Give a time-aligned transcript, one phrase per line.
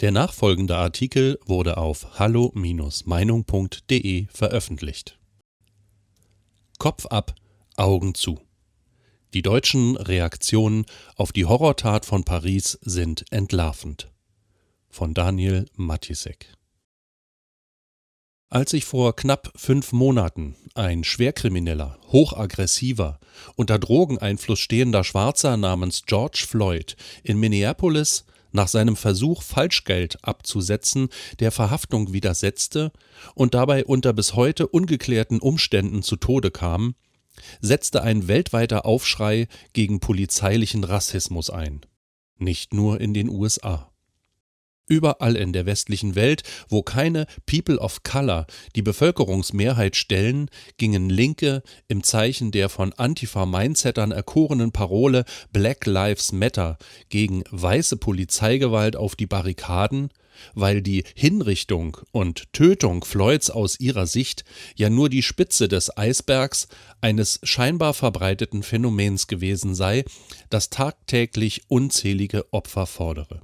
[0.00, 5.20] Der nachfolgende Artikel wurde auf hallo-meinung.de veröffentlicht.
[6.78, 7.36] Kopf ab,
[7.76, 8.40] Augen zu.
[9.34, 10.84] Die deutschen Reaktionen
[11.14, 14.10] auf die Horrortat von Paris sind entlarvend.
[14.90, 16.52] Von Daniel Matisek.
[18.50, 23.20] Als sich vor knapp fünf Monaten ein schwerkrimineller, hochaggressiver,
[23.54, 28.24] unter Drogeneinfluss stehender Schwarzer namens George Floyd in Minneapolis
[28.54, 31.08] nach seinem Versuch, Falschgeld abzusetzen,
[31.40, 32.92] der Verhaftung widersetzte
[33.34, 36.94] und dabei unter bis heute ungeklärten Umständen zu Tode kam,
[37.60, 41.80] setzte ein weltweiter Aufschrei gegen polizeilichen Rassismus ein.
[42.38, 43.93] Nicht nur in den USA.
[44.86, 51.62] Überall in der westlichen Welt, wo keine People of Color die Bevölkerungsmehrheit stellen, gingen Linke
[51.88, 56.76] im Zeichen der von Antifa-Mindsettern erkorenen Parole Black Lives Matter
[57.08, 60.10] gegen weiße Polizeigewalt auf die Barrikaden,
[60.52, 64.44] weil die Hinrichtung und Tötung Floyds aus ihrer Sicht
[64.76, 66.68] ja nur die Spitze des Eisbergs
[67.00, 70.04] eines scheinbar verbreiteten Phänomens gewesen sei,
[70.50, 73.40] das tagtäglich unzählige Opfer fordere.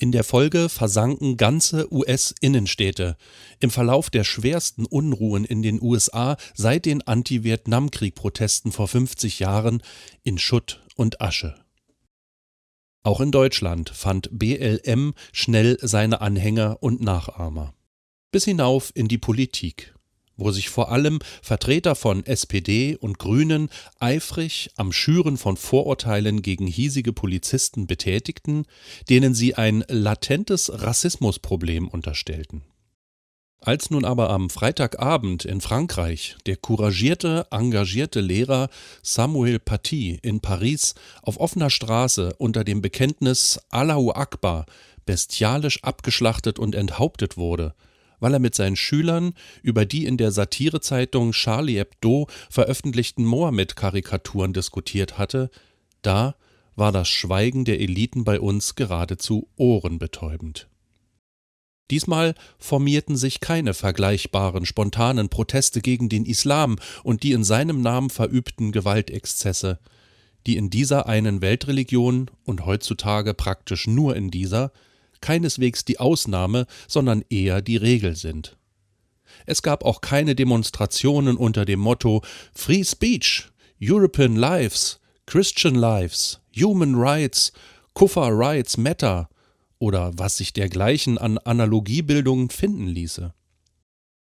[0.00, 3.16] In der Folge versanken ganze US-Innenstädte
[3.58, 9.82] im Verlauf der schwersten Unruhen in den USA seit den Anti-Vietnamkrieg-Protesten vor 50 Jahren
[10.22, 11.56] in Schutt und Asche.
[13.02, 17.74] Auch in Deutschland fand BLM schnell seine Anhänger und Nachahmer.
[18.30, 19.97] Bis hinauf in die Politik
[20.38, 26.66] wo sich vor allem Vertreter von SPD und Grünen eifrig am Schüren von Vorurteilen gegen
[26.66, 28.64] hiesige Polizisten betätigten,
[29.10, 32.62] denen sie ein latentes Rassismusproblem unterstellten.
[33.60, 38.68] Als nun aber am Freitagabend in Frankreich der couragierte, engagierte Lehrer
[39.02, 44.66] Samuel Paty in Paris auf offener Straße unter dem Bekenntnis Allahu Akbar
[45.06, 47.74] bestialisch abgeschlachtet und enthauptet wurde,
[48.20, 55.18] weil er mit seinen Schülern über die in der Satirezeitung Charlie Hebdo veröffentlichten Mohammed-Karikaturen diskutiert
[55.18, 55.50] hatte,
[56.02, 56.36] da
[56.76, 60.68] war das Schweigen der Eliten bei uns geradezu ohrenbetäubend.
[61.90, 68.10] Diesmal formierten sich keine vergleichbaren spontanen Proteste gegen den Islam und die in seinem Namen
[68.10, 69.78] verübten Gewaltexzesse,
[70.46, 74.70] die in dieser einen Weltreligion und heutzutage praktisch nur in dieser
[75.20, 78.56] keineswegs die Ausnahme, sondern eher die Regel sind.
[79.46, 82.22] Es gab auch keine Demonstrationen unter dem Motto
[82.54, 83.48] Free Speech,
[83.80, 87.52] European Lives, Christian Lives, Human Rights,
[87.94, 89.28] Kuffer Rights Matter
[89.78, 93.32] oder was sich dergleichen an Analogiebildungen finden ließe.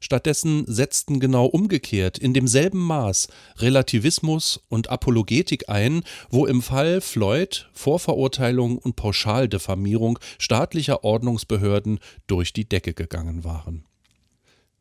[0.00, 7.70] Stattdessen setzten genau umgekehrt in demselben Maß Relativismus und Apologetik ein, wo im Fall Floyd
[7.72, 13.84] Vorverurteilung und Pauschaldiffamierung staatlicher Ordnungsbehörden durch die Decke gegangen waren.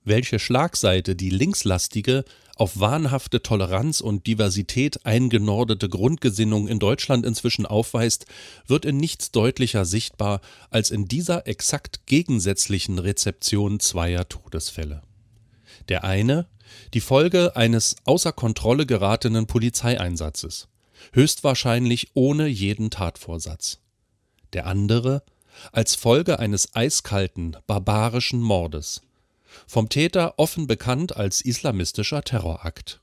[0.05, 2.25] Welche Schlagseite die linkslastige,
[2.55, 8.25] auf wahnhafte Toleranz und Diversität eingenordete Grundgesinnung in Deutschland inzwischen aufweist,
[8.67, 15.01] wird in nichts deutlicher sichtbar als in dieser exakt gegensätzlichen Rezeption zweier Todesfälle.
[15.89, 16.47] Der eine
[16.93, 20.67] die Folge eines außer Kontrolle geratenen Polizeieinsatzes,
[21.13, 23.79] höchstwahrscheinlich ohne jeden Tatvorsatz.
[24.53, 25.23] Der andere
[25.71, 29.01] als Folge eines eiskalten, barbarischen Mordes,
[29.67, 33.01] vom Täter offen bekannt als islamistischer Terrorakt.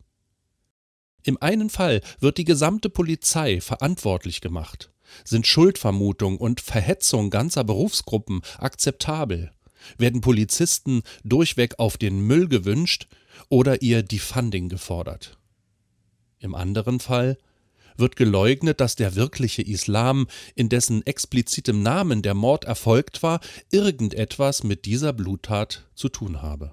[1.22, 4.90] Im einen Fall wird die gesamte Polizei verantwortlich gemacht,
[5.24, 9.50] sind Schuldvermutung und Verhetzung ganzer Berufsgruppen akzeptabel,
[9.98, 13.08] werden Polizisten durchweg auf den Müll gewünscht
[13.48, 15.38] oder ihr Defunding gefordert.
[16.38, 17.36] Im anderen Fall
[18.00, 23.40] wird geleugnet, dass der wirkliche Islam, in dessen explizitem Namen der Mord erfolgt war,
[23.70, 26.72] irgendetwas mit dieser Bluttat zu tun habe.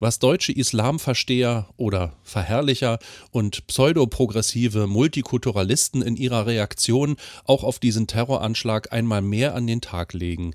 [0.00, 2.98] Was deutsche Islamversteher oder Verherrlicher
[3.30, 10.12] und pseudoprogressive Multikulturalisten in ihrer Reaktion auch auf diesen Terroranschlag einmal mehr an den Tag
[10.12, 10.54] legen,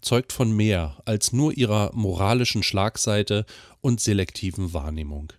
[0.00, 3.46] zeugt von mehr als nur ihrer moralischen Schlagseite
[3.80, 5.32] und selektiven Wahrnehmung.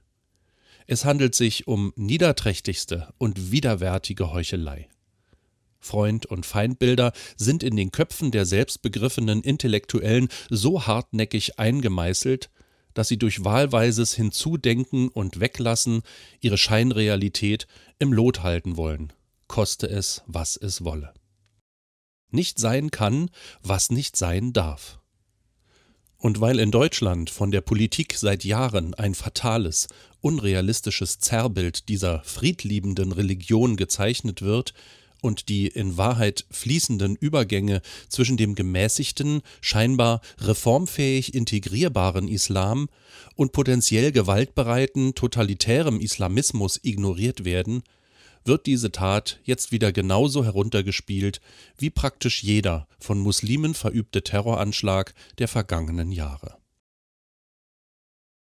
[0.90, 4.90] Es handelt sich um niederträchtigste und widerwärtige Heuchelei.
[5.80, 12.50] Freund und Feindbilder sind in den Köpfen der selbstbegriffenen Intellektuellen so hartnäckig eingemeißelt,
[12.96, 16.02] dass sie durch wahlweises Hinzudenken und Weglassen
[16.42, 17.68] ihre Scheinrealität
[18.00, 19.14] im Lot halten wollen,
[19.48, 21.14] koste es, was es wolle
[22.32, 23.30] nicht sein kann,
[23.62, 25.00] was nicht sein darf.
[26.20, 29.88] Und weil in Deutschland von der Politik seit Jahren ein fatales,
[30.20, 34.74] unrealistisches Zerrbild dieser friedliebenden Religion gezeichnet wird
[35.22, 42.90] und die in Wahrheit fließenden Übergänge zwischen dem gemäßigten, scheinbar reformfähig integrierbaren Islam
[43.36, 47.82] und potenziell gewaltbereiten, totalitärem Islamismus ignoriert werden,
[48.50, 51.40] wird diese Tat jetzt wieder genauso heruntergespielt
[51.78, 56.58] wie praktisch jeder von Muslimen verübte Terroranschlag der vergangenen Jahre.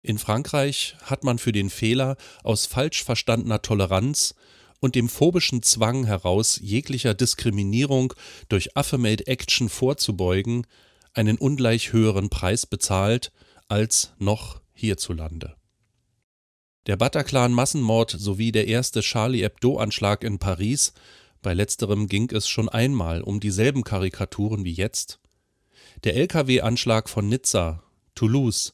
[0.01, 4.33] In Frankreich hat man für den Fehler aus falsch verstandener Toleranz
[4.79, 8.13] und dem phobischen Zwang heraus jeglicher Diskriminierung
[8.47, 10.65] durch Affirmate Action vorzubeugen,
[11.13, 13.31] einen ungleich höheren Preis bezahlt
[13.67, 15.58] als noch hierzulande.
[16.89, 20.91] Der Bataclan-Massenmord sowie der erste Charlie Hebdo-Anschlag in Paris,
[21.43, 25.19] bei letzterem ging es schon einmal um dieselben Karikaturen wie jetzt,
[26.03, 27.83] der Lkw-Anschlag von Nizza,
[28.15, 28.73] Toulouse,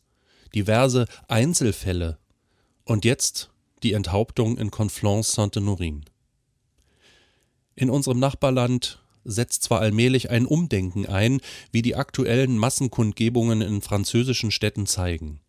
[0.56, 2.18] diverse Einzelfälle
[2.86, 3.50] und jetzt
[3.84, 6.04] die Enthauptung in Conflans-Sainte-Honorine.
[7.76, 11.42] In unserem Nachbarland setzt zwar allmählich ein Umdenken ein,
[11.74, 15.42] wie die aktuellen Massenkundgebungen in französischen Städten zeigen.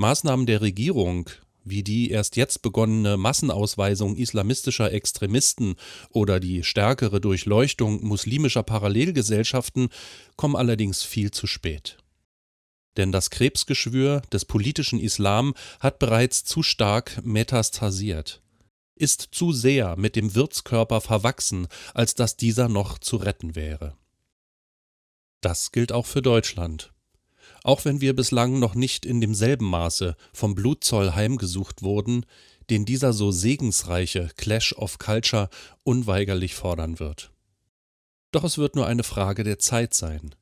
[0.00, 1.28] Maßnahmen der Regierung,
[1.62, 5.76] wie die erst jetzt begonnene Massenausweisung islamistischer Extremisten
[6.08, 9.90] oder die stärkere Durchleuchtung muslimischer Parallelgesellschaften,
[10.36, 11.98] kommen allerdings viel zu spät.
[12.96, 18.40] Denn das Krebsgeschwür des politischen Islam hat bereits zu stark metastasiert,
[18.96, 23.98] ist zu sehr mit dem Wirtskörper verwachsen, als dass dieser noch zu retten wäre.
[25.42, 26.89] Das gilt auch für Deutschland.
[27.62, 32.24] Auch wenn wir bislang noch nicht in demselben Maße vom Blutzoll heimgesucht wurden,
[32.70, 35.50] den dieser so segensreiche Clash of Culture
[35.82, 37.32] unweigerlich fordern wird.
[38.32, 40.34] Doch es wird nur eine Frage der Zeit sein,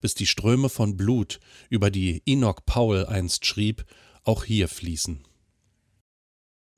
[0.00, 3.84] bis die Ströme von Blut, über die Enoch Powell einst schrieb,
[4.22, 5.24] auch hier fließen.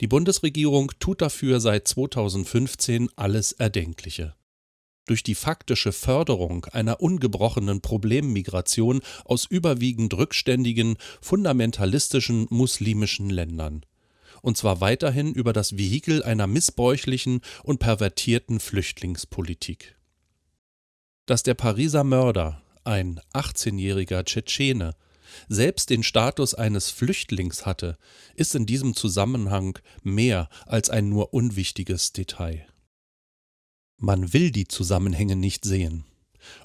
[0.01, 4.35] Die Bundesregierung tut dafür seit 2015 alles Erdenkliche.
[5.07, 13.85] Durch die faktische Förderung einer ungebrochenen Problemmigration aus überwiegend rückständigen, fundamentalistischen muslimischen Ländern.
[14.41, 19.97] Und zwar weiterhin über das Vehikel einer missbräuchlichen und pervertierten Flüchtlingspolitik.
[21.27, 24.95] Dass der Pariser Mörder ein 18-jähriger Tschetschene,
[25.49, 27.99] selbst den Status eines Flüchtlings hatte,
[28.35, 32.67] ist in diesem Zusammenhang mehr als ein nur unwichtiges Detail.
[33.99, 36.05] Man will die Zusammenhänge nicht sehen.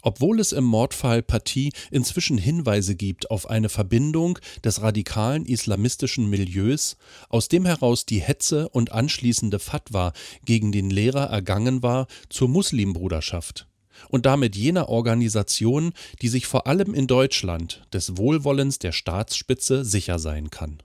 [0.02, 6.98] Obwohl es im Mordfall Paty inzwischen Hinweise gibt auf eine Verbindung des radikalen islamistischen Milieus,
[7.30, 10.12] aus dem heraus die Hetze und anschließende Fatwa
[10.46, 13.68] gegen den Lehrer ergangen war, zur Muslimbruderschaft
[14.08, 20.20] und damit jener Organisation, die sich vor allem in Deutschland des Wohlwollens der Staatsspitze sicher
[20.20, 20.82] sein kann.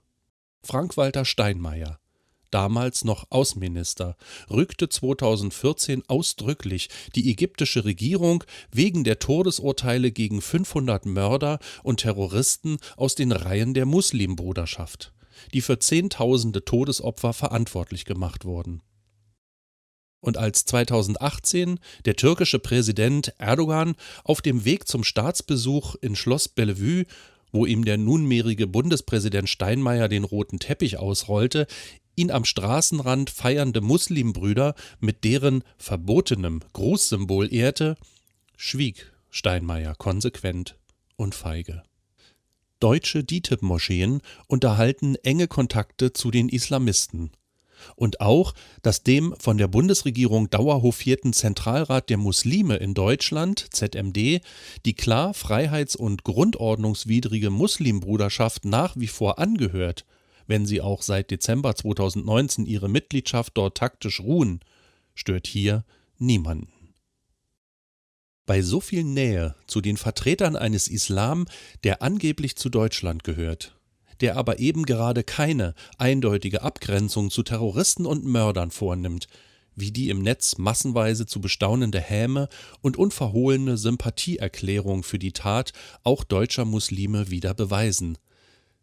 [0.63, 1.99] Frank-Walter Steinmeier,
[2.55, 4.15] damals noch Außenminister,
[4.49, 13.13] rückte 2014 ausdrücklich die ägyptische Regierung wegen der Todesurteile gegen 500 Mörder und Terroristen aus
[13.13, 15.11] den Reihen der Muslimbruderschaft,
[15.53, 18.81] die für Zehntausende Todesopfer verantwortlich gemacht wurden.
[20.21, 27.03] Und als 2018 der türkische Präsident Erdogan auf dem Weg zum Staatsbesuch in Schloss Bellevue,
[27.51, 31.67] wo ihm der nunmehrige Bundespräsident Steinmeier den roten Teppich ausrollte,
[32.15, 37.97] ihn am Straßenrand feiernde Muslimbrüder mit deren verbotenem Grußsymbol ehrte,
[38.57, 40.77] schwieg Steinmeier konsequent
[41.17, 41.83] und feige.
[42.79, 47.31] Deutsche DITIB-Moscheen unterhalten enge Kontakte zu den Islamisten
[47.95, 54.41] und auch, dass dem von der Bundesregierung dauerhofierten Zentralrat der Muslime in Deutschland, ZMD,
[54.85, 60.05] die klar freiheits- und grundordnungswidrige Muslimbruderschaft nach wie vor angehört,
[60.47, 64.59] wenn sie auch seit Dezember 2019 ihre Mitgliedschaft dort taktisch ruhen,
[65.13, 65.85] stört hier
[66.17, 66.93] niemanden.
[68.45, 71.45] Bei so viel Nähe zu den Vertretern eines Islam,
[71.83, 73.75] der angeblich zu Deutschland gehört,
[74.21, 79.27] der aber eben gerade keine eindeutige Abgrenzung zu Terroristen und Mördern vornimmt,
[79.75, 82.47] wie die im Netz massenweise zu bestaunende Häme
[82.81, 85.73] und unverhohlene Sympathieerklärung für die Tat
[86.03, 88.17] auch deutscher Muslime wieder beweisen,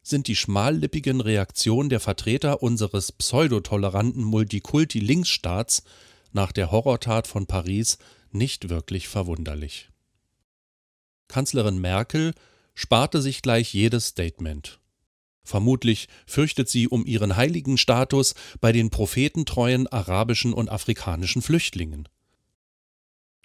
[0.03, 5.85] sind die schmallippigen Reaktionen der Vertreter unseres pseudotoleranten Multikulti-Linksstaats
[6.33, 7.99] nach der Horrortat von Paris
[8.31, 9.91] nicht wirklich verwunderlich.
[11.29, 12.35] Kanzlerin Merkel
[12.75, 14.81] sparte sich gleich jedes Statement.
[15.45, 22.09] Vermutlich fürchtet sie um ihren heiligen Status bei den prophetentreuen arabischen und afrikanischen Flüchtlingen.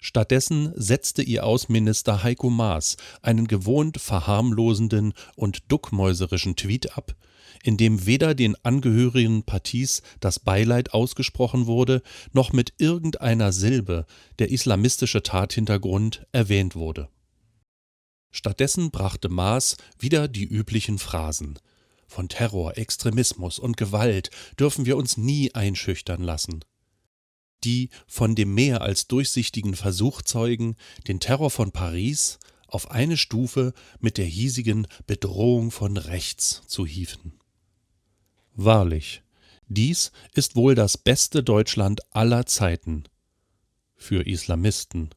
[0.00, 7.16] Stattdessen setzte ihr Außenminister Heiko Maas einen gewohnt verharmlosenden und duckmäuserischen Tweet ab,
[7.64, 12.02] in dem weder den Angehörigen Partis das Beileid ausgesprochen wurde,
[12.32, 14.06] noch mit irgendeiner Silbe
[14.38, 17.08] der islamistische Tathintergrund erwähnt wurde.
[18.30, 21.58] Stattdessen brachte Maas wieder die üblichen Phrasen.
[22.06, 26.64] Von Terror, Extremismus und Gewalt dürfen wir uns nie einschüchtern lassen.
[27.64, 30.76] Die von dem mehr als durchsichtigen Versuch zeugen,
[31.08, 32.38] den Terror von Paris
[32.68, 37.32] auf eine Stufe mit der hiesigen Bedrohung von rechts zu hieven.
[38.54, 39.22] Wahrlich,
[39.68, 43.04] dies ist wohl das beste Deutschland aller Zeiten
[43.96, 45.10] für Islamisten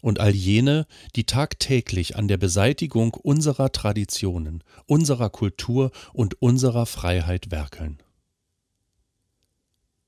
[0.00, 0.86] und all jene,
[1.16, 8.02] die tagtäglich an der Beseitigung unserer Traditionen, unserer Kultur und unserer Freiheit werkeln.